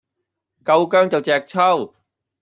[0.65, 1.93] 夠薑就隻揪